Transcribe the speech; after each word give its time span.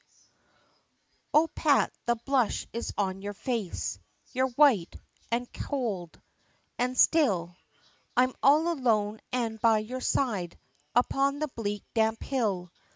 ]"O 1.39 1.47
PAT, 1.49 1.93
the 2.07 2.15
blush 2.15 2.65
is 2.73 2.91
on 2.97 3.21
your 3.21 3.35
face, 3.35 3.99
You're 4.33 4.47
white, 4.49 4.95
an' 5.31 5.45
cowld 5.53 6.19
an' 6.79 6.95
still, 6.95 7.55
I'm 8.17 8.33
all 8.41 8.71
alone, 8.71 9.19
an' 9.31 9.57
by 9.57 9.77
your 9.77 10.01
side, 10.01 10.57
Upon 10.95 11.37
the 11.37 11.49
bleak 11.49 11.83
damp 11.93 12.23
hill. 12.23 12.71